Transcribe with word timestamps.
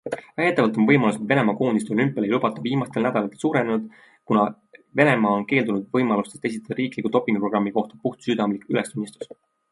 Väidetavalt 0.39 0.77
on 0.83 0.85
võimalus, 0.89 1.17
et 1.19 1.25
Venemaa 1.31 1.53
koondist 1.57 1.89
olümpiale 1.95 2.29
ei 2.29 2.31
lubata, 2.35 2.61
viimastel 2.67 3.03
nädalatel 3.07 3.41
suurenenud, 3.43 3.83
kuna 4.31 4.45
Venemaa 5.01 5.33
on 5.41 5.45
keeldunud 5.51 5.85
võimalusest 5.97 6.49
esitada 6.51 6.79
riikliku 6.79 7.11
dopinguprogrammi 7.17 7.75
kohta 7.77 8.01
puhtsüdamlik 8.07 8.65
ülestunnistus. 8.75 9.33